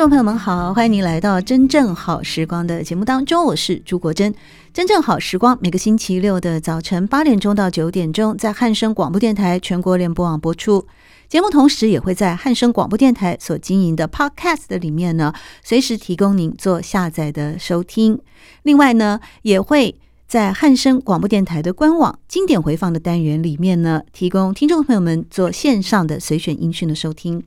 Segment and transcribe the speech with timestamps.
[0.00, 4.32] 众朋友们好，欢迎您来到《真正好时光》的节目当中，我是朱国珍。
[4.72, 10.86] 《真正好时光》每个星期六的早晨八点钟到九点钟，在汉声广播电台全国联播网播出。
[11.28, 18.18] 节目同时也会在汉声广播电台所经营的 Podcast 里面呢，随时提供您做下载的收听。
[18.62, 27.42] 另外呢，也会在汉声广播电台的官网经典回放的单元里面呢，提供听众朋友们做线上的随选音讯的收听。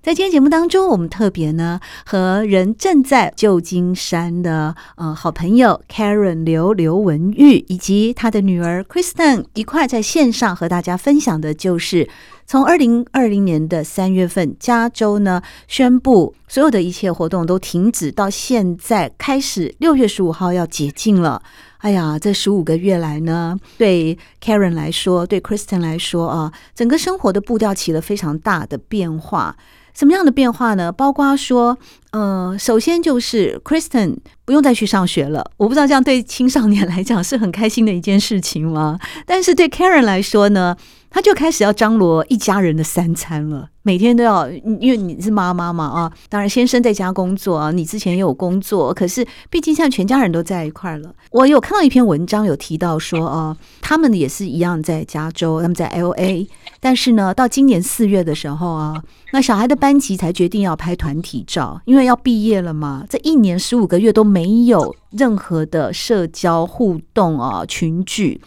[0.00, 12.08] 在今天节目当中，我们特别呢和人正在旧金山的呃好朋友 Karen 刘刘文玉以及他的女儿 Kristen 一块在线上和大家分享的，就是
[12.46, 21.42] 从二零二零年的三月份，加州呢宣布所有的一切活动都停止，到现在开始六月十五号要解禁了。
[21.78, 29.56] 哎呀，这十五个月来呢，对 Karen 来说，对 Kristen 来说啊，整个生活的步调起了非常大的变化。
[29.98, 30.92] 什么样的变化呢？
[30.92, 31.76] 包括说，
[32.12, 35.44] 呃，首先就是 Kristen 不用再去上学了。
[35.56, 38.96] 我不知道这样对青少年来讲是很开心的一件事情吗？
[39.26, 40.76] 但是对 Karen 来说呢，
[41.10, 51.14] 他就开始要张罗一家人的三餐了，每天都要，因为你是妈妈嘛啊，当然先生在家工作啊，你之前也有工作，可是毕竟现在全家人都在一块了。
[51.30, 56.46] 我有看到一篇文章有提到说啊，他们也是一样在加州，他们在 LA，
[56.78, 59.02] 但是呢，到今年四月的时候啊，
[59.32, 68.40] 那小孩的班级才决定要拍团体照，因为要毕业了嘛，这一年十五个月都没有任何的社交互动啊，群聚，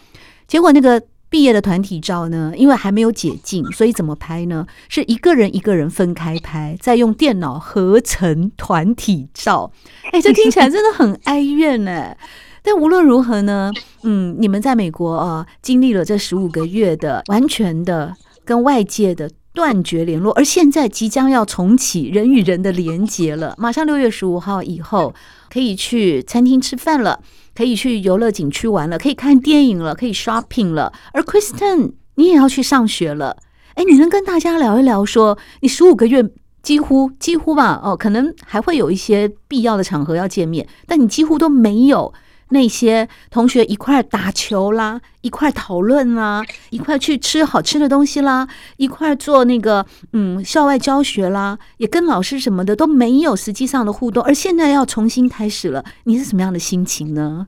[0.48, 1.02] 结果那个。
[1.32, 4.68] 毕业的团体照呢，因为还没有解禁，所以怎么拍呢？
[4.90, 9.72] 是一个人一个人分开拍，再用电脑合成团体照。
[10.12, 12.14] 哎，这听起来真的很哀怨呢。
[12.62, 13.72] 但无论如何呢，
[14.04, 18.14] 嗯，你们在美国啊，经历了这十五个月的完全的
[18.44, 23.56] 跟外界的断绝联络，而现在即将要重启人与人的连接了。
[23.58, 25.14] 马上六月十五号以后，
[25.50, 27.22] 可以去餐厅吃饭了。
[27.56, 30.92] 可以去游乐景区玩了，可以看电影了，可以 shopping 了。
[31.14, 33.38] 而 Kristen，你也要去上学了。
[33.76, 36.24] 哎，你能跟大家聊一聊说，说你十五个月
[36.62, 42.14] 几乎几乎吧，哦，可能还会有一些必要的场合要见面，但你几乎都没有。
[42.52, 48.48] 那些同学一块打球啦，一块讨论啦，一块去吃好吃的东西啦，
[48.78, 57.48] 一块做那个嗯校外教学啦，也跟老师什么的都没有实际上的互动，而现在要重新开始了，你是什么样的心情呢？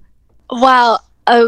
[0.61, 1.39] 哇，呃，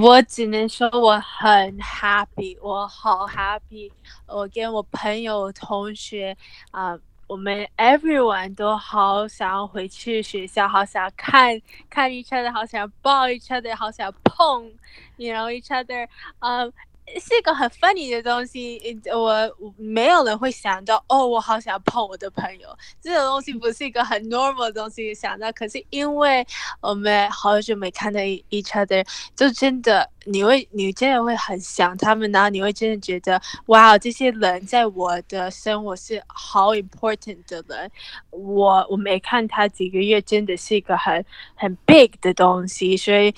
[0.00, 3.90] 我只能说我很 happy，我好 happy，
[4.26, 6.36] 我跟我朋友同学
[6.70, 6.96] 啊。
[7.32, 14.70] 我们 everyone 都好想要回去学校，好想看看 each other，好想抱 each other，好想碰
[15.16, 16.06] ，you know each other，
[16.40, 16.72] 嗯、um,。
[17.20, 18.80] 是一个很 funny 的东西，
[19.12, 22.68] 我没有人会想到哦，我好想碰我的朋友，
[23.00, 25.52] 这种东西不是一个很 normal 的东西想到。
[25.52, 26.46] 可是因为
[26.80, 37.90] 我们好久没看到 each other，就真的你会，你真的会很想他们，然后你会真的觉得哇，这些人在我的生活是好 important 的人。
[38.30, 41.22] 我我没看他几个月，真的是一个很
[41.54, 43.34] 很 big 的东西，所以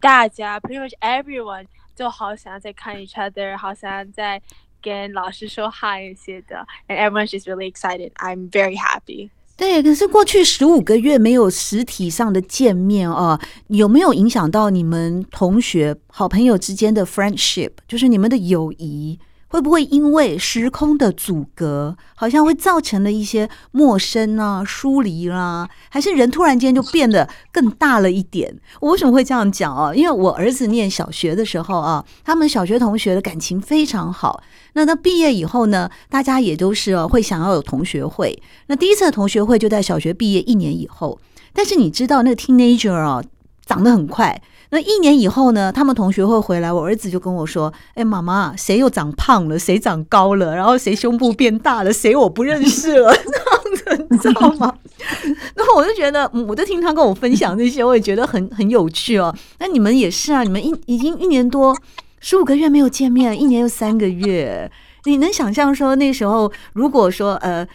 [0.00, 1.66] 大家 pretty much everyone。
[1.94, 4.40] 就好想要再看 each other，好想要再
[4.80, 8.12] 跟老师说 hi 一些的，and everyone's just really excited.
[8.14, 9.30] I'm very happy.
[9.56, 17.72] 对，可是过去十五个月没有实体上的见面啊，有没有影响到你们同学、好朋友之间的 friendship？
[17.86, 19.20] 就是你们的友谊？
[19.52, 28.58] 会不会因为时空的阻隔，好像会造成了一些陌生啊、疏离啦、还是人突然间就变得更大了一点？
[28.80, 29.94] 我为什么会这样讲啊？
[29.94, 34.42] 因为我儿子念小学的时候啊，他们小学同学的感情非常好。
[34.72, 38.42] 那他毕业以后呢，大家也都是会想要有同学会。
[38.68, 41.20] 那第一次的同学会就在小学毕业一年以后。
[41.52, 43.22] 但是你知道，那个 teenager 啊，
[43.64, 44.40] 长得很快。
[44.70, 49.58] 那一年以后呢，他们同学会回来，我儿子就跟我说：“哎，妈妈，谁又长胖了？
[49.58, 50.56] 谁长高了？
[50.56, 51.92] 然后谁胸部变大了？
[51.92, 53.12] 谁我不认识了？
[53.84, 54.74] 这样子，你知道吗？”
[55.54, 59.34] 然后我就觉得，嗯，我就听他跟我分享这些，我也觉得很很有趣哦。
[59.58, 61.76] 那你们也是啊，你们一已经一年多
[62.20, 64.72] 十五个月没有见面，一年又三个月，
[65.04, 67.68] 你能想象说那时候如果说呃。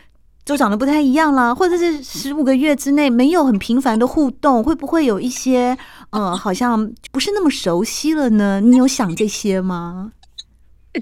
[0.48, 5.78] 就长得不太一样啦，或者是十五个月之内没有很频繁的互动，会不会有一些
[6.12, 8.62] 嗯，好像不是那么熟悉了呢？
[8.62, 10.14] 你有想这些吗？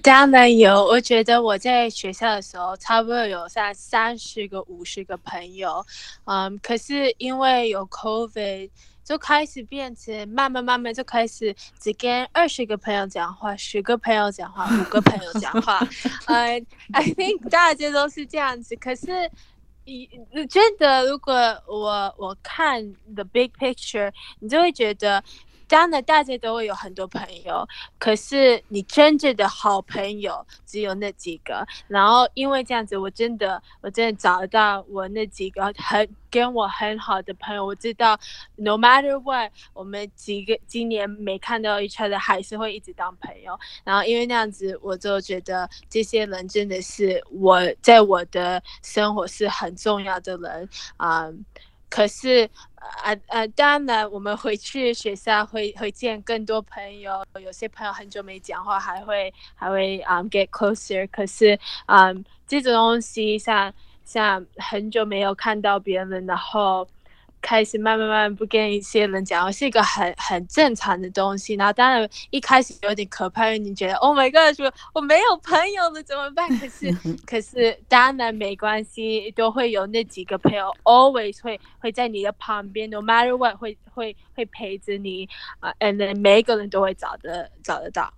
[0.01, 5.85] 当然有，我觉得我在学校的时候，差不多有三三十个、五十个朋友，
[6.23, 8.71] 嗯，可是因为有 COVID，
[9.05, 15.79] 就开始变成慢慢慢慢就开始只跟二十个朋友讲话，十个朋友讲话，五个朋友讲话。
[16.25, 16.59] 呃、
[16.91, 18.75] ，I think 大家都是这样子。
[18.77, 19.29] 可是，
[19.85, 21.33] 你你觉得如果
[21.67, 25.23] 我我看 the big picture，你就会觉得。
[25.67, 27.67] 当然，大家都会有很多朋友，
[27.97, 31.65] 可是你真正的好朋友只有那几个。
[31.87, 37.65] 然后因为这样子，我真的，我真的找到我那几个很跟我很好的朋友。
[37.65, 38.19] 我知道
[38.55, 43.57] ，no matter what，我们几个今年没看到 each other，还是会一直当朋友。
[43.83, 51.29] 然后因为那样子，我就觉得这些人真的是我在我的生活是很重要的人啊。
[51.87, 52.49] 可是，
[53.03, 61.07] 啊啊，当然，我们回去学校会会见更多朋友，有些朋友很久没讲话，还会还会嗯、um, get closer。
[61.11, 63.73] 可是，嗯，这种东西像
[64.03, 66.87] 像很久没有看到别人，然后。
[67.45, 71.53] 开始慢慢慢不跟一些人讲，是一个很很正常的东西。
[71.53, 76.49] 然后当然一开始有点可怕，因为你觉得 Oh my God，说我没有朋友了怎么办？
[76.59, 76.91] 可是
[77.23, 85.69] 可是当然没关系，都会有那几个朋友 always 会会在你的旁边，no matter what 会会会陪着你啊。
[85.69, 88.11] Uh, and then 每一个人都会找得找得到。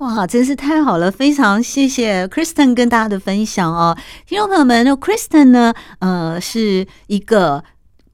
[0.00, 1.10] 哇，真是太好了！
[1.10, 7.64] 非常谢谢 Kristen 跟大家的分享哦，听众朋友们，那 Kristen 呢，呃，是一个。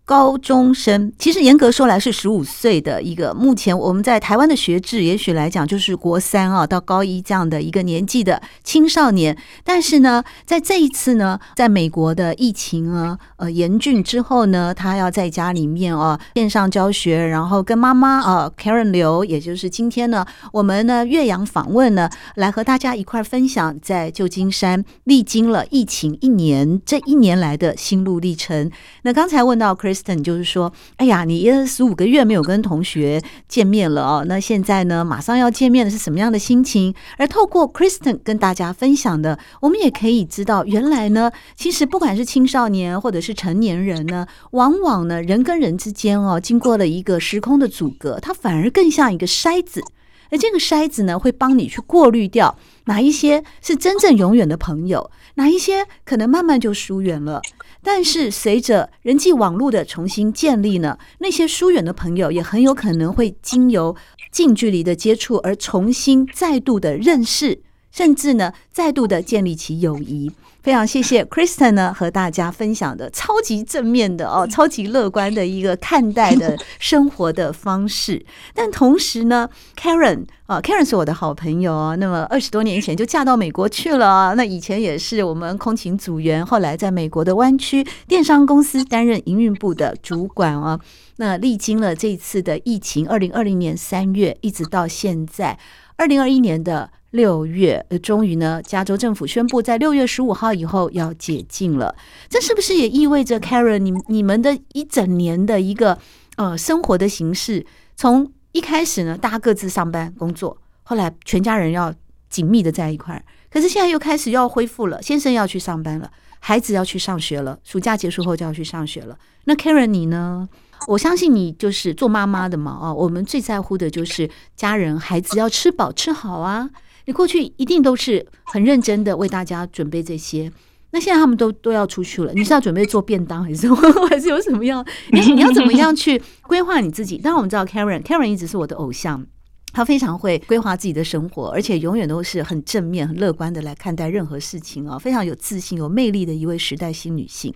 [0.07, 9.35] 高中生其实严格说来是十五岁的一个，目前我们在台湾的学制也许来讲就是国三啊到高一这样的一个年纪的青少年。
[9.65, 28.71] 但是呢，在这一次呢，在美国的疫情啊呃严峻之后呢，他要在家里面啊线上教学，然后跟妈妈啊 Karen 刘，也就是今天呢我们呢岳阳访问呢，来和大家一块分享在旧金山历经了疫情一年这一年来的心路历程。
[29.05, 29.94] 那刚才问到 Chris。
[30.23, 36.95] 就是说，哎呀，你十五个月没有跟同学见面了哦，那现在呢，马上要见面的是什么样的心情？
[37.19, 49.83] 而透过 Kristen 跟大家分享的，我们也可以知道，原来呢，其实不管是青少年或者是成年人呢，往往呢，人跟人之间哦，经过了一个时空的阻隔，它反而更像一个筛子，
[50.31, 52.57] 而这个筛子呢，会帮你去过滤掉
[52.87, 57.41] 哪一些是真正永远的朋友，哪一些可能慢慢就疏远了。
[57.85, 63.95] 但是随着人际网络的重新建立呢，那些疏远的朋友也很有可能会经由
[64.33, 67.61] 近距离的接触而重新再度的认识，
[67.93, 70.33] 甚至呢再度的建立起友谊。
[70.65, 78.25] 非常谢谢 Kristen 呢和大家分享的超级正面的哦，超级乐观的一个看待的生活的方式。
[78.55, 79.47] 但同时呢
[79.79, 81.97] ，Karen 啊，Karen 是我的好朋友哦。
[82.01, 90.81] 那么二十多年前就嫁到美国去了，那以前也是我们空勤组员，后来在美国的湾区电商公司担任营运部的主管啊。
[91.17, 95.59] 那历经了这次的疫情，二零二零年三月一直到现在，
[95.97, 96.91] 二零二一年的。
[97.15, 101.95] 六月，呃，终于呢，加州政府宣布在六月十五号以后要解禁了。
[102.29, 105.97] 这是不是也意味着 Karen，你你们的一整年的一个
[106.35, 111.95] 呃生活的形式，从一开始呢，大家各自上班工作，后来全家人要
[112.29, 116.11] 紧密的在一块儿，可是现在又开始要恢复了，先生要去上班了，
[116.41, 119.17] 孩子要去上学了，暑假结束后就要去上学了。
[119.45, 120.49] 那 Karen 你呢？
[120.87, 126.69] 我相信你就是做妈妈的嘛，啊，我们最在乎的就是家人孩子要吃饱吃好啊。
[127.07, 130.51] 你过去一定都是很认真的为大家准备这些，
[130.91, 133.69] 那现在他们都都要出去了，你是要准备做便当还是
[134.09, 134.85] 还是有什么样？
[135.11, 137.19] 你你要怎么样去规划你自己？
[137.19, 139.27] 当然我们知道 Karen，Karen 一直是我的偶像，
[139.75, 147.53] 她非常会规划自己的生活，而且永远都是很正面、很乐观的来看待任何事情啊，非常有自信、有魅力的一位时代新女性。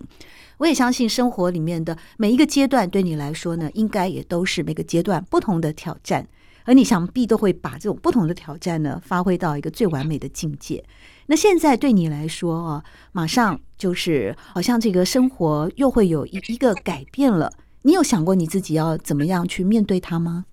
[0.57, 6.27] 我也相信生活里面的每一个阶段对你来说呢，应该也都是每个阶段不同的挑战。
[6.65, 10.83] 而你想必都会把这种不同的挑战呢，发挥到一个最完美的境界。
[11.27, 12.83] 那现在对你来说啊，
[13.13, 17.49] 马上就是好像这个生活又会有一一个改变了。
[17.83, 20.45] 你有想过你自己要怎么样去面对它吗？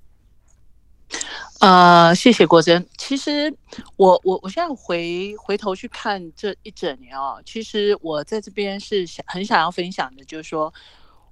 [1.61, 2.87] 呃，谢谢国珍。
[2.99, 3.55] 其实
[3.97, 10.73] 我我我现在回回头去看这一整年哦，其实我在这边是想很想要分享的，就是说。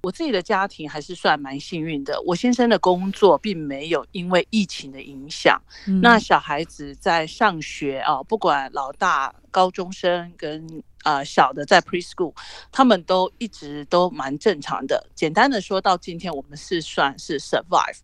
[0.01, 5.59] 我自己的家庭还是算蛮幸运的，我先生的工作并没有因为疫情的影响。
[5.87, 10.63] 嗯、那小孩子在上学啊，不管老大高中生跟
[11.05, 12.33] 呃小的在 preschool，
[12.71, 15.09] 他们都一直都蛮正常的。
[15.15, 17.97] 简单的说到今天，我们是算是 survive。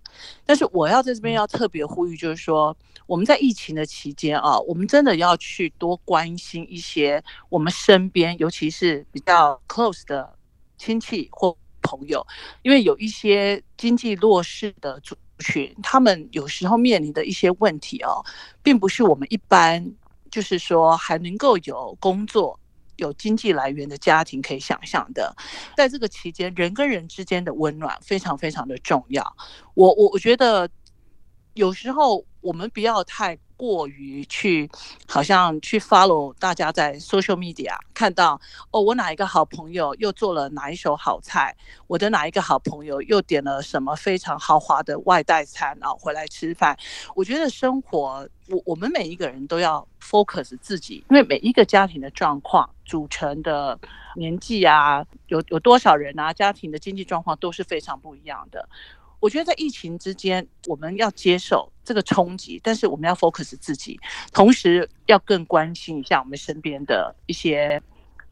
[0.46, 10.34] 但是我要在这边要特别呼吁，就是说我们在疫情的期间啊，我们真的要去多关心一些我们身边，尤其是比较 close 的
[10.78, 11.56] 亲戚或。
[11.84, 12.26] 朋友，
[12.62, 18.24] 因为有一些经济弱势的族群，他们有时候面临的一些问题哦，
[18.62, 19.84] 并不是我们一般
[20.30, 22.58] 就是说还能够有工作、
[23.02, 25.36] 有经济来源的家庭可以想象的。
[25.76, 29.36] 在这个期间，人跟人之间的温暖非常非常的重要。
[29.74, 30.70] 我我我觉得
[31.54, 33.38] 有时候我们不要太。
[33.62, 34.68] 过于去，
[35.08, 38.42] 好像去 follow 大家在 social media 看到
[38.72, 46.76] 哦，我哪一个好朋友又做了哪一手好菜，我的哪一个好朋友又点了什么非常豪华的外带餐啊，回来吃饭。
[47.14, 53.80] 我觉得生活，我我们每一个人都要 focus 自己，因为每一个家庭的状况组成的
[54.16, 58.68] 年纪啊，有有多少人啊，家庭的经济状况都是非常不一样的。
[59.22, 63.98] 我觉得在疫情之间，我们要接受这个冲击，但是我们要 focus 自己，
[64.34, 67.82] 同时要更关心一下我们身边的一些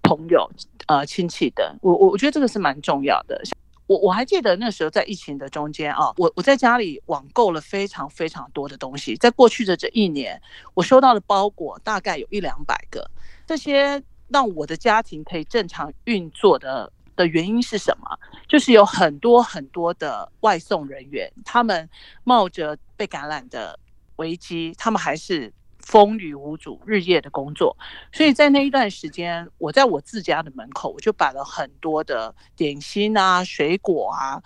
[0.02, 0.50] 朋友、
[0.88, 1.78] 呃亲戚的。
[1.82, 3.40] 我我我觉得这个是蛮重要的。
[3.86, 9.16] 我我还记得那时候在疫情的中间啊，我我在家里网购了非常非常多的东西。
[9.16, 10.42] 在过去的这一年，
[10.74, 13.10] 我收到的包裹大概有一两百个，
[13.46, 16.92] 这些让我的家庭可以正常运作的。
[17.16, 18.18] 的原因是什么？
[18.50, 21.88] 就是有很多很多的外送人员，他们
[22.24, 23.80] 冒着被感染的
[24.16, 27.78] 危机，他们还是风雨无阻，日夜的工作。
[28.12, 34.42] 所以在那一段时间，我在我自家的门口，我就摆了很多的点心啊、水果啊，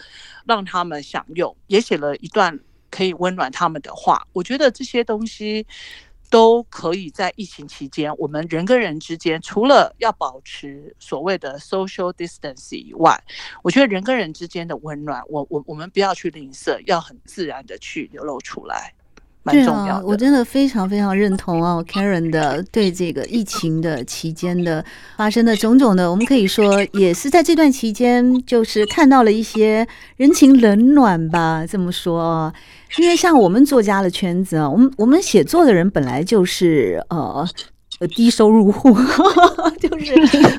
[0.46, 2.60] 让他们享用，也写了一段
[2.92, 4.28] 可以温暖他们的话。
[4.34, 5.66] 我觉得这些东西。
[6.34, 13.24] 都可以在疫情期间，我们人跟人之间，除了要保持所谓的 social distance 以外，
[13.62, 18.92] 我觉得人跟人之间的温暖，我我我们不要去吝啬，要很自然的去流露出来。
[19.52, 24.84] 对啊，我真的非常非常认同啊，Karen 的对这个疫情的期间的
[25.18, 29.86] 发生的种种的，我们可以说也是在这段期间，就是看到了一些
[30.16, 32.54] 人情冷暖吧，这么说啊，
[32.98, 37.46] 因为像我们作家的圈子啊，我们我们写作的人本来就是呃
[38.16, 38.96] 低收入户，
[39.78, 40.14] 就是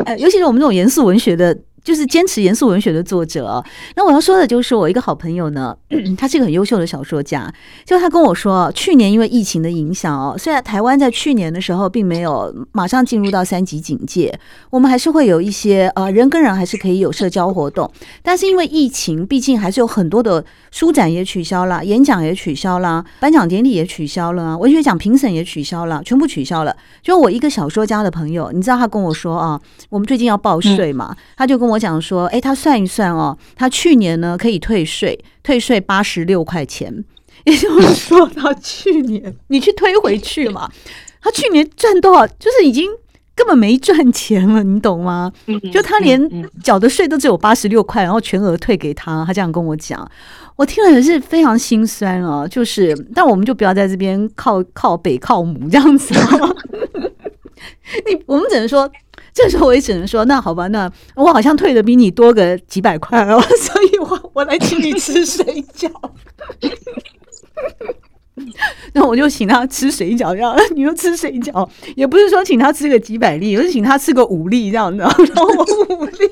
[0.04, 1.56] 呃，尤其是我们这种严肃文学的。
[1.84, 3.62] 就是坚持严肃文学的作者，
[3.94, 5.76] 那我要说的就是我一个好朋友呢，
[6.16, 7.52] 他是一个很优秀的小说家。
[7.84, 14.36] 就他跟我说，去年因为疫情的影响哦，虽然台湾在去年的时候并没有马上进入到三级警戒，
[14.70, 17.88] 我们还是会有一些呃人跟人还是可以有社交活动，
[18.22, 26.74] 但是因为疫情，毕竟还是有很多的书展也取消了，演讲也取消了，颁奖典礼也取消了，文学奖评审也取消了，全部取消了。
[27.02, 29.60] 就我一个小说家的朋友，你知道他跟我说啊，
[29.90, 31.73] 我们最近要报税嘛，他就跟我。
[31.74, 37.04] 我讲说，哎，他算一算哦，他去年呢可以退税，退税八十六块钱，
[37.44, 40.70] 也就是说，他去年你去推回去嘛，
[41.20, 42.88] 他去年赚多少，就是已经
[43.34, 45.32] 根本没赚钱了，你懂吗？
[45.72, 46.20] 就他连
[46.62, 50.08] 缴的税都只有八十六块，然后全额退给他，他这样跟我讲，
[50.56, 52.46] 我听了也是非常心酸啊。
[52.46, 56.14] 就是，但我们就不要在这边靠靠北靠母这样子，
[58.06, 58.88] 你我们只能说。
[59.34, 65.44] 这时候我也只能说，那好吧，那我好像退的比你多个几百块哦， 所以我我来请你吃水
[65.76, 65.90] 饺。
[68.94, 75.64] 那我就请他吃水饺，这样你又吃水饺，也不是说请他吃个几百粒，而是请他吃个五粒这样子， 然后我
[75.96, 76.30] 五粒，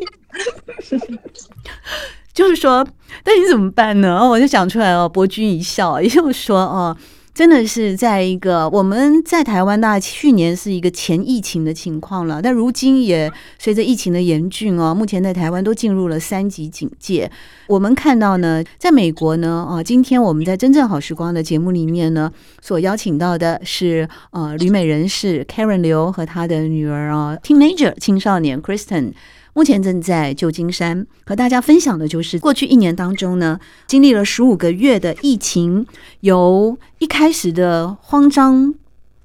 [2.33, 2.87] 就是说，
[3.25, 4.29] 那你怎么办呢？
[4.29, 6.97] 我就想出来哦，博君一笑，也就是说哦。
[7.35, 17.31] 真的是在一个我们在台湾，那去年是一个前疫情的情况了，但如今也随着疫情的严峻哦，目前在台湾都进入了三级警戒。
[17.67, 29.13] 我们看到呢，在美国呢，啊，今天我们在真正好时光的节目里面呢，所邀请到的是呃旅美人士 Karen 刘和他的女儿啊，Teenager 青少年 Kristen。
[29.55, 35.87] 目前正在旧金山和大家分享的就是过去一年当中呢，经历了十五个月的疫情，
[36.21, 38.75] 由一开始的慌张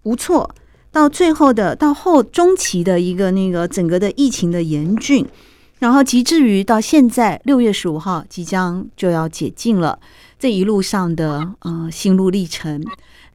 [0.03, 0.53] 无措，
[0.91, 5.25] 到最后的到后中期的一个那个整个的疫情的严峻，
[5.79, 9.97] 然后及至于到现在六月十五号即将就要解禁了，
[10.37, 12.83] 这一路上的呃心路历程。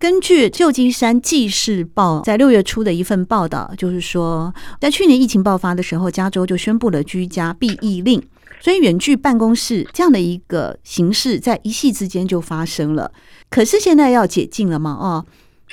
[0.03, 8.21] 根据旧金山纪事报在六月初的一份报道，就是说，在去年疫情爆发的时候，加州就宣布了居家避疫令，
[8.61, 13.13] 所以远距办公室这样的一个形式在一夕之间就发生了。
[13.49, 14.91] 可是现在要解禁了嘛？
[14.91, 15.25] 哦，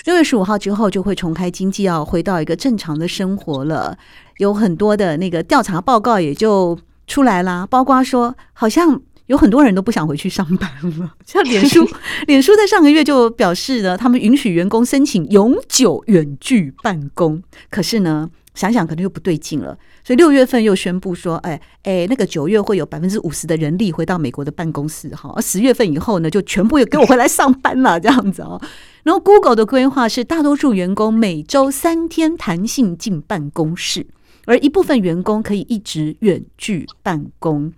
[0.05, 3.97] 六月十五号之后就会重开经济，要回到一个正常的生活了。
[4.37, 11.13] 有很多的那个调查报告也就出来啦，包括说好像有很多人都不想回去上班了。
[11.23, 11.87] 像脸书，
[12.25, 17.41] 脸书在上个月就表示呢，他们允许员工申请永久远距办公。
[17.69, 19.77] 可是呢，想想可能又不对劲了。
[20.03, 28.59] 所以六月份又宣布说，哎哎，那个九月会有百分之五十的人力回到美国的办公室，哈，而十月份以后呢，就全部又给我回来上班了，这样子哦。
[29.03, 34.07] 然后 Google 的规划是，大多数员工每周三天弹性进办公室，
[34.45, 37.71] 而一部分员工可以一直远距办公。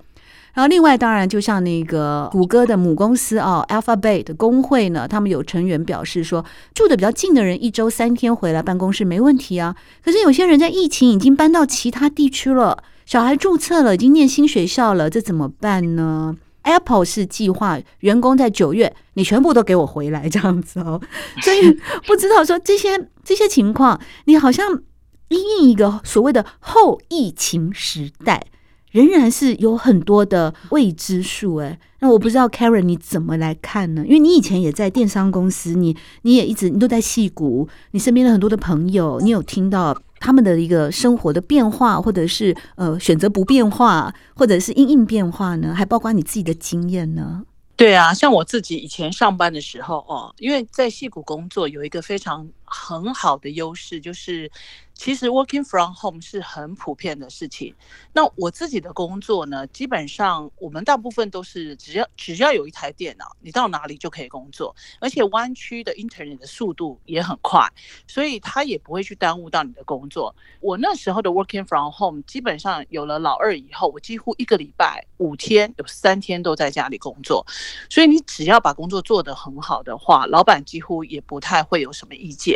[0.54, 6.44] 然后，另外当然，就像那个谷歌的母公司啊，Alphabet 的工会呢，他们有成员表示说，
[6.74, 9.76] 住的比较近的人一周三天回来办公室没问题啊。
[10.04, 21.00] 可是有些人在疫情已经搬到其他地区了，小孩注册了，已经念新学校了，这怎么办呢？Apple 是计划员工在九月，你全部都给我回来这样子哦。
[21.42, 24.82] 所以不知道说这些这些情况，你好像
[25.30, 28.46] 因应一个所谓的后疫情时代。
[28.92, 34.04] 仍然是有很多的未知数诶，那我不知道 Karen 你怎么来看呢？
[34.06, 45.74] 因为你以前也在电商公司，你你也一直你都在戏谷，你身边的很多的朋友，你有听到他们的一个生活的变化，或者是呃选择不变化，或者是因应变化呢？
[45.74, 47.44] 还包括你自己的经验呢？
[47.78, 54.52] 对啊，像我自己以前上班的时候哦，因为在戏谷工作有一个非常很好的优势，就是。
[54.94, 57.74] 其实 working from home 是很普遍的事情。
[58.14, 67.68] 那我自己的工作呢，基本上我们大部分都是只要只要有一台电脑，你到哪里就可以工作，而且湾区的 internet 的速度也很快，
[68.08, 70.36] 所以它也不会去耽误到你的工作。
[70.60, 77.46] 我那时候的 working from home 基本上有了老二以后，我几乎一个礼拜五天有三天都在家里工作，
[77.90, 82.56] 所以你只要把工作做得很好的话，老板几乎也不太会有什么意见。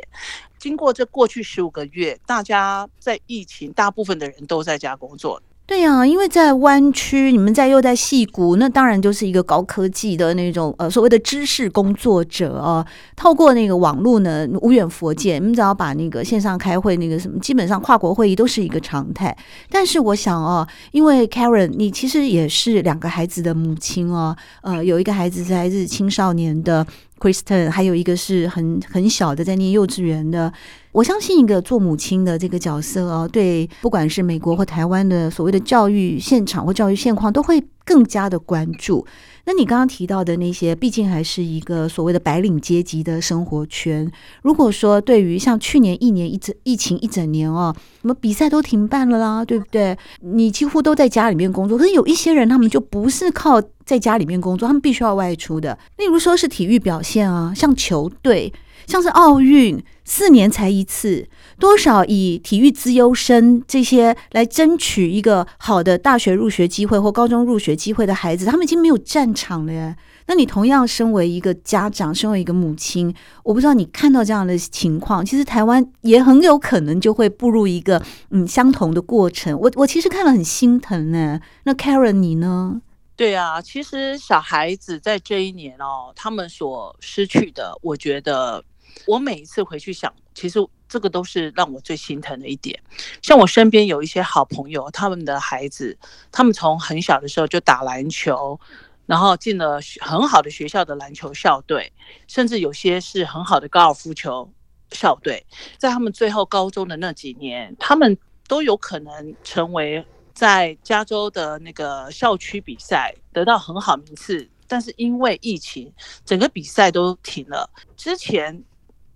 [0.65, 5.39] 经过这过去十五个月，大家在疫情，大部分的人都在家工作。
[5.67, 12.83] 对呀、啊，因为在湾区，你们在又在戏谷，那当然就是一个高科技的那种呃所谓的知识工作者啊。
[13.15, 19.35] 透过那个网络呢，无远弗届，你们只要把那个线上开会那个什么，基本上跨国会议都是一个常态。
[19.69, 26.85] 但是我想哦，因为 Karen，你其实也是两个孩子的母亲哦，呃，有一个孩子是来自青少年的
[27.19, 30.51] Kristen，还有一个是很很小的在念幼稚园的。
[30.91, 39.05] 我相信一个做母亲的这个角色哦，对，不管是美国或台湾的所谓的教育现场或教育现况，都会更加的关注。
[39.45, 44.11] 那你刚刚提到的那些，毕竟还是一个所谓的白领阶级的生活圈。
[44.41, 49.95] 如果说对于像去年一年一整疫情一整年哦，什么比赛都停办了啦，对不对？
[50.21, 55.77] 你几乎都在家里面工作，可是有一些人他们就不是靠在家里面工作，他们必须要外出的。
[55.97, 58.51] 例如说是体育表现啊，像球队。
[58.85, 61.27] 像是奥运四年才一次，
[61.59, 69.95] 多少以体育资优生这些来争取一个好的大学入学机会或高中入学机会的孩子，他们已经没有战场了耶。
[70.27, 79.59] 那你同样身为一个家长，身为一个母亲，我不知道你看到这样的情况，其实台湾也很有可能就会步入一个嗯相同的过程。
[79.59, 81.39] 我我其实看了很心疼呢。
[81.63, 82.81] 那 Karen 你呢？
[83.15, 88.63] 对啊，其实小孩子在这一年哦，他们所失去的，我觉得。
[89.05, 92.79] 我每一次回去想，其实这个都是让我最心疼的一点。
[93.21, 95.97] 像我身边有一些好朋友，他们的孩子，
[96.31, 98.59] 他们从很小的时候就打篮球，
[99.05, 101.91] 然后进了很好的学校的篮球校队，
[102.27, 104.49] 甚至有些是很好的高尔夫球
[104.91, 105.45] 校队。
[105.77, 115.91] 在他们最后高中的那几年，他们都有可能成为在加州的那个校区比赛得到很好名次，但是因为疫情，
[116.23, 117.69] 整个比赛都停了。
[117.97, 118.63] 之前。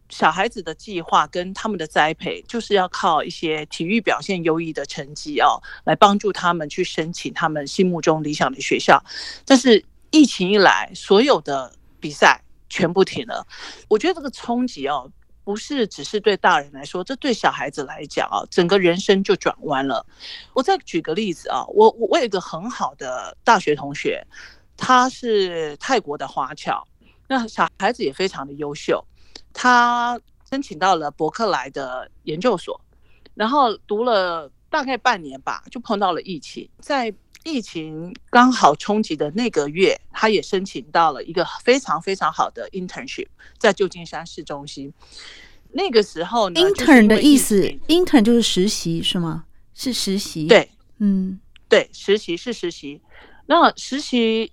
[0.10, 9.04] 小孩子的计划跟他们的栽培，就是要靠一些体育表现优异的成绩哦，来帮助他们去申请他们心目中理想的学校。
[9.46, 13.46] 但是疫情一来，所有的比赛全部停了。
[13.88, 15.12] 我觉得这个冲击哦，
[15.44, 20.04] 不是只是对大人来说，这对小孩子来讲啊，整个人生就转弯了。
[20.54, 24.26] 我再举个例子啊，我我我有一个很好的大学同学，
[24.76, 26.84] 他是泰国的华侨，
[27.28, 29.06] 那小孩子也非常的优秀。
[29.54, 32.80] 他申请到了伯克莱的研究所，
[33.36, 36.70] 然后读了大概半年吧，就碰到了疫情。
[36.80, 44.94] 在疫情刚好冲击的那个月，他也申请到了一个非常非常好的 internship，在旧金山市中心。
[45.72, 49.46] 那个时候呢，intern 的意思，intern 就是实习是吗？
[49.74, 50.48] 是实习。
[50.48, 53.02] 对，嗯，对，实习是实习。
[53.46, 54.52] 那实习。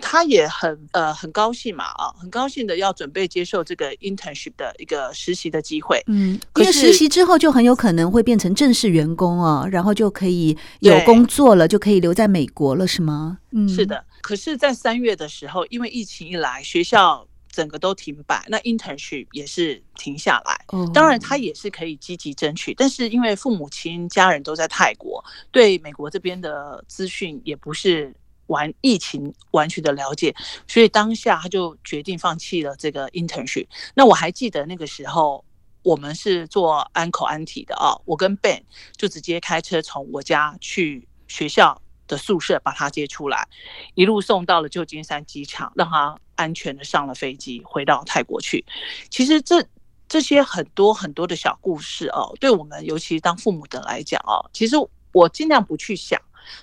[0.00, 6.02] 他也很呃很高兴嘛啊，很高兴的要准备接受这个 internship 的一个实习的机会。
[6.06, 13.38] 嗯，因为实习之后就很有可能会变成正式员工哦，然后就可以有工作了，就可以留在美国了，是吗？
[13.52, 14.04] 嗯，是的。
[14.20, 20.64] 可是，在三月的时候，因为疫情一来，学校整个都停摆，那 internship 也是停下来。
[20.68, 28.14] 哦，当然他也是可以积极争取，但是因为父母亲家人都在泰国，对美国这边的资讯也不是。
[28.48, 30.34] 完疫情完全的了解，
[30.66, 33.66] 所以当下他就决定放弃了这个 internship。
[33.94, 35.44] 那我还记得那个时候，
[35.82, 38.62] 我们是做安口安体的啊，我跟 Ben
[38.96, 43.46] 就直接开车从我家去学校的宿舍把他接出来，
[43.94, 48.64] 一路送到了旧金山机场，让他安全的上了飞机回到泰国去。
[49.10, 49.64] 其实这
[50.08, 54.76] 这些很多很多的小故事哦，对我们尤其当父母的来讲哦，其实
[55.12, 56.18] 我尽量不去想。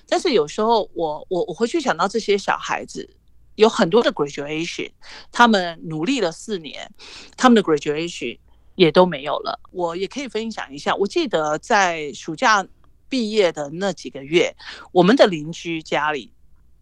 [0.08, 3.08] 但是有时候我我我回去想到这些小孩子
[3.54, 4.90] 有很多的 graduation，
[5.32, 6.90] 他们努力了四年，
[7.36, 8.38] 他们的 graduation
[8.74, 9.58] 也都没有了。
[9.72, 12.66] 我也可以分享一下，我记得在暑假
[13.08, 14.54] 毕业的那几个月，
[14.92, 16.32] 我们的邻居家里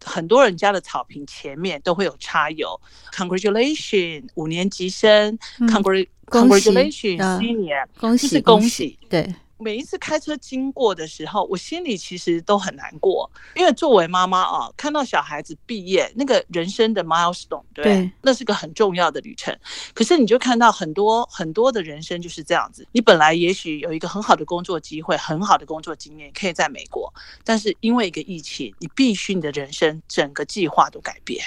[0.03, 2.79] 很多人家的草坪前面都会有插有
[3.13, 9.33] congratulation 五年级生，congratulation senior，恭喜是恭喜，对。
[9.57, 19.57] 每一次开车经过的时候，我心里其实都很难过，因为作为妈妈啊，看到小孩子毕业那个人生的 milestone，对，对，那是个很重要的旅程。
[19.93, 27.13] 可是你就看到很多很多的人生就是这样子，你本来也许有一个很好的工作机会，很好的工作经验，可以在美国，
[27.43, 31.41] 但是因为一个疫情，你必须你的人生整个计划都改变，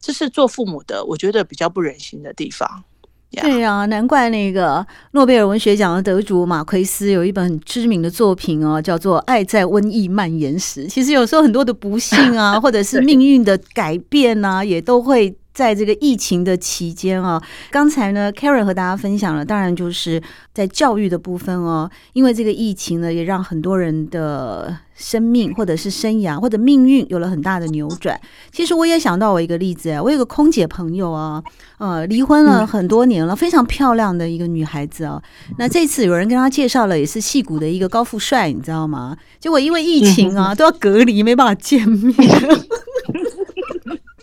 [0.00, 2.84] 这是做父母的我觉得比较不忍心的地方。
[3.30, 10.86] 对呀、啊，难怪那个诺贝尔文学奖的得主马奎斯有一本很知名的作品哦，叫做《爱在瘟疫蔓延时》。
[10.88, 15.36] 其实有时候很多的不幸啊， 或者是命运的改变啊，也都会。
[15.58, 17.42] 在这个疫情的期间啊，
[17.72, 20.22] 刚才呢，Karen 和大家分享了，当然就是
[20.54, 28.20] 在教育的部分哦，因为这个疫情呢，也让很多人的生命或者是生涯或者命运有了很大的扭转。
[28.52, 31.42] 其实我也想到我一个例子，我有个空姐朋友啊，
[31.78, 35.20] 呃，离婚了很多年了，非常漂亮的一个女孩子啊。
[35.58, 39.16] 那这次有人跟她介绍了，也是戏骨的一个高富帅，你知道吗？
[39.40, 42.14] 结果因为疫情啊，都要隔离，没办法见面。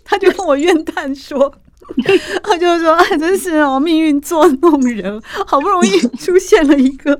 [0.05, 1.53] 他就跟我怨叹说，
[2.41, 7.19] 他就说：“哎，真是哦，命运作弄人，好不容易出现了一个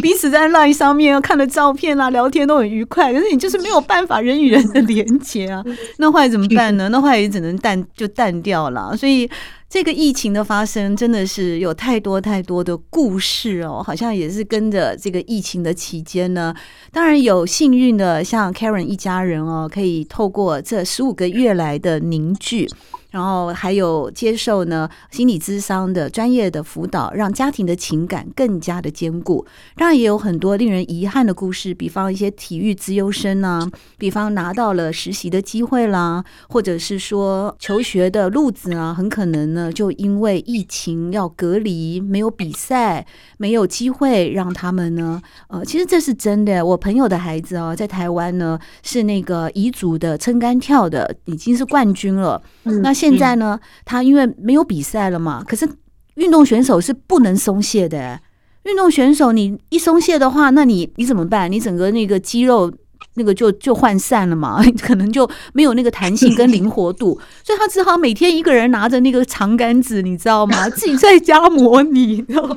[0.00, 5.62] 彼此在 LINE 上面看的照片啊，聊天都很愉快，可是你就是没有办法人与人的连接啊，
[5.98, 6.88] 那后来怎么办呢？
[6.88, 9.28] 那后来也只能淡就淡掉了，所以。”
[9.74, 16.54] 这个疫情的发生真的是有太多太多的故事哦，好像也是跟着这个疫情的期间呢。
[16.92, 22.70] 当然有幸运的，像 Karen 一家人哦，可以透过这十五个月来的凝聚。
[23.14, 29.46] 然后还有接受呢心理咨商的专业的辅导，让家庭的情感更加的坚固。
[29.76, 43.06] 当然也有很多令人遗憾的故事，比方一些体育资优生啊，比方拿到了实习的机会啦，或者是说求学的路子啊，很可能呢就因为疫情要隔离，没有比赛，
[43.38, 45.22] 没有机会让他们呢。
[45.46, 46.66] 呃，其实这是真的。
[46.66, 52.42] 我朋友的孩子哦，在台湾呢是那个彝族的撑杆跳的，已经是冠军了。
[52.64, 53.03] 嗯、那。
[53.10, 55.68] 现在呢，他因为没有比赛了嘛，可是
[56.14, 58.20] 运动选手是不能松懈的。
[58.62, 61.52] 运动选手你一松懈的话，那你你怎么办？
[61.52, 62.72] 你整个那个肌肉
[63.16, 70.68] 那个就就涣散了嘛， 可能就没有那个弹性跟灵活度，所以他只好每天一个人拿着那个长杆子，你知道吗？
[70.70, 72.06] 自己在家模拟。
[72.06, 72.42] 你知道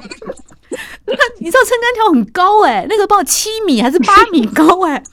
[1.06, 5.04] 那你知道撑杆跳很高哎、欸，那个报七米还是八米高哎、欸。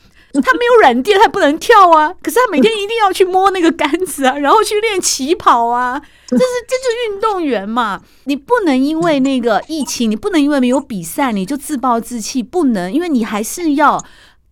[0.40, 2.12] 他没有软垫，他不能跳啊！
[2.22, 6.00] 可是他每天一定要去摸那个杆子啊， 然后去练起跑啊！
[6.26, 8.00] 这是 这就是运动员嘛！
[8.24, 14.02] 你不能因为那个疫情，你不能因为没有比赛你就自暴自弃，不能，因为你还是要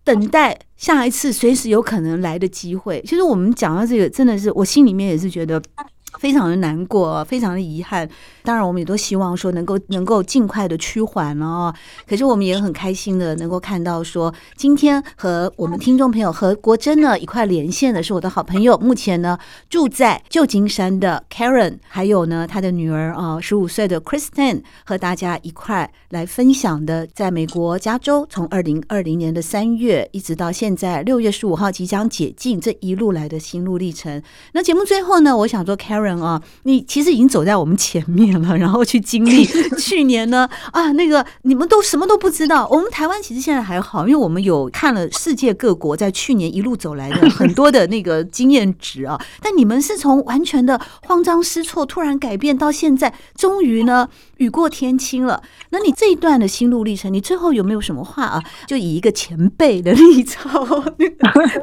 [0.03, 3.01] 等待下一次随时有可能来的机会。
[3.05, 5.61] 其实我们讲到这个，真的是我心里面也是觉得。
[6.19, 8.07] 非常的难过，非常的遗憾。
[8.43, 11.73] 当然，我们也都希望说能够能够尽快的趋缓了哦。
[12.07, 19.37] 可是我们也很开心的能够看到说，今天和我们听众朋友和国珍呢一块连线的是我的好朋友，目前呢
[19.69, 34.21] 住在旧金山的 Karen，还有呢他的女儿啊十五岁的 Kristen，和大家一块来分享的，在美国加州从二零二零年的三月一直到现在六月十五号即将解禁这一路来的心路历程。
[34.53, 35.73] 那节目最后呢，我想说。
[35.83, 39.45] Karen 啊，你其实已经走在我们前面了，然后去经历
[39.77, 42.67] 去年呢啊，那个你们都什么都不知道。
[42.69, 49.19] 我们台湾其实现在还好，因为我们有看了世界各国在去年一路走来的很多的那个经验值啊。
[49.41, 55.41] 但你们是从完全的慌张失措，突然改变到现在，终于呢雨过天晴了。
[55.69, 58.43] 那你这一段的心路历程，你最后有没有什么话啊？
[58.67, 60.65] 就以一个前辈的立 场，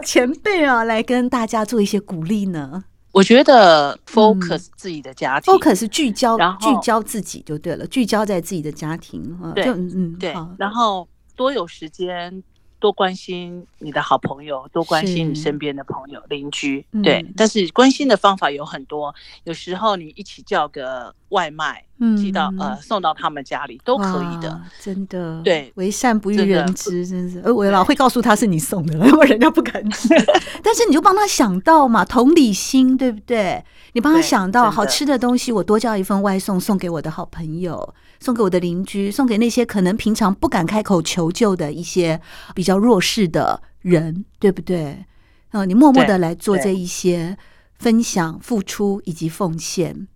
[0.04, 2.84] 前辈啊，来跟大家做一些鼓励呢？
[3.12, 9.52] 我觉得 focus 自己的家庭、嗯、，focus 聚焦，然后聚焦自己就对了，聚焦在自己的家庭啊。
[9.54, 12.42] 对，就嗯，对，然后多有时间。
[12.80, 17.22] 多关心你的好朋友，多关心你身边的朋友、邻居，对。
[17.36, 21.84] 但是关心的方法有很多，有时候你一起叫个外卖，
[22.16, 25.40] 寄到呃送到他们家里都可以的，真的。
[25.42, 27.40] 对，为善不欲人知，真是。
[27.40, 30.08] 呃，我老会告诉他是你送的，因为人家不敢吃。
[30.62, 33.64] 但是你就帮他想到嘛，同理心，对不对？
[33.92, 37.94] 你帮他想到好吃的东西，我多叫一份外送送给我的好朋友。
[38.22, 42.20] 送给我的邻居，送给那些可能平常不敢开口求救的一些
[42.54, 45.06] 比较弱势的人，对不对？
[45.52, 47.38] 嗯，你默默的来做这一些
[47.78, 50.06] 分享、付出以及奉献。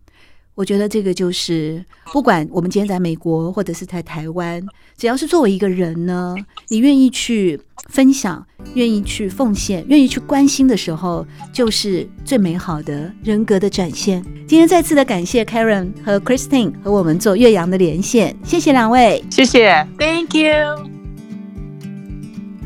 [0.54, 4.64] 我觉得这个就是，不管我们今天在美国或者是在台湾，
[4.96, 6.36] 只要是作为一个人呢，
[6.68, 14.24] 你愿意去分享、愿意去奉献、愿意去关心的时候，就是最美好的人格的展现。
[14.46, 20.88] 今天再次的感谢 Karen 和 Christine 和我们做岳阳的连线，谢谢两位，谢谢，Thank you。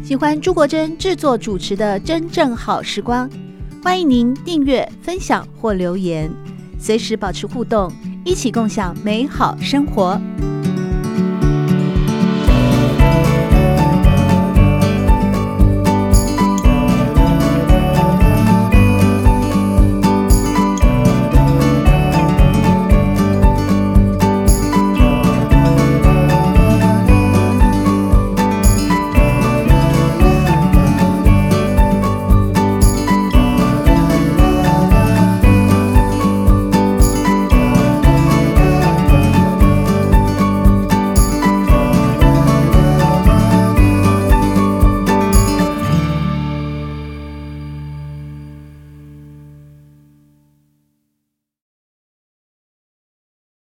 [0.04, 3.30] 喜欢朱国珍制作主持的《真正好时光》，
[3.82, 6.30] 欢迎您订阅、分享或留言。
[6.78, 7.92] 随时保持互动，
[8.24, 10.20] 一起共享美好生活。